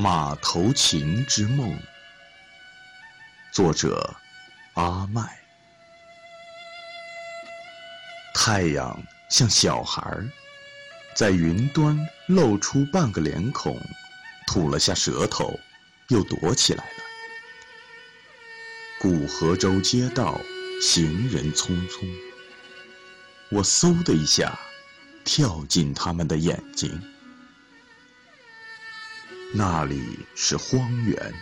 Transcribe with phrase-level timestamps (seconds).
[0.00, 1.76] 马头琴之梦，
[3.50, 4.14] 作者
[4.74, 5.40] 阿麦。
[8.32, 10.00] 太阳像小孩，
[11.16, 11.98] 在云端
[12.28, 13.76] 露出半个脸孔，
[14.46, 15.58] 吐了下舌头，
[16.10, 17.02] 又躲起来了。
[19.00, 20.40] 古河州街道，
[20.80, 22.08] 行人匆匆，
[23.50, 24.56] 我嗖的一下
[25.24, 27.02] 跳进他们的眼睛。
[29.54, 31.34] 那里是荒原，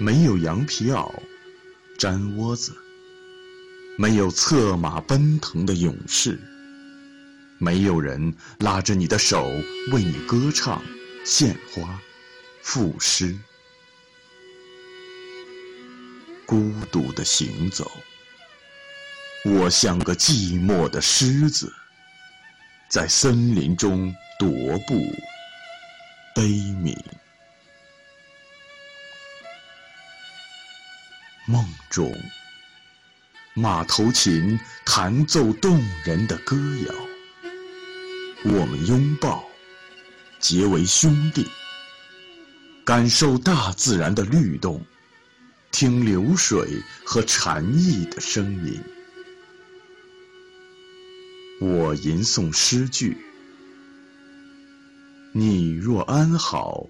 [0.00, 1.14] 没有羊皮袄、
[1.96, 2.76] 毡窝子，
[3.96, 6.36] 没有策马奔腾的勇士，
[7.58, 9.48] 没有人拉着你的手
[9.92, 10.82] 为你歌唱、
[11.24, 12.00] 献花、
[12.62, 13.38] 赋诗。
[16.44, 17.88] 孤独的行走，
[19.44, 21.72] 我像个寂寞的狮子，
[22.90, 25.14] 在森林中踱步。
[26.34, 26.96] 悲悯。
[31.46, 32.10] 梦中，
[33.54, 36.94] 马头琴弹奏动人的歌谣，
[38.44, 39.44] 我们拥抱，
[40.38, 41.46] 结为兄弟，
[42.84, 44.82] 感受大自然的律动，
[45.70, 48.82] 听流水和禅意的声音。
[51.60, 53.16] 我吟诵诗句。
[55.34, 56.86] 你若安好，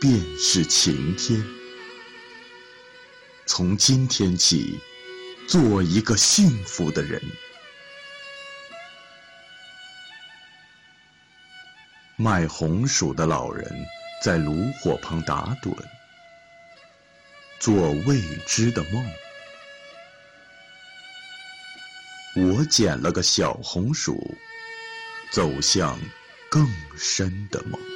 [0.00, 1.44] 便是晴天。
[3.44, 4.80] 从今天起，
[5.46, 7.20] 做一个幸福的人。
[12.16, 13.70] 卖红薯的老人
[14.22, 15.76] 在炉火旁打盹，
[17.60, 19.12] 做未知的梦。
[22.56, 24.34] 我捡了个小红薯，
[25.30, 26.00] 走向。
[26.54, 26.64] 更
[26.96, 27.93] 深的梦。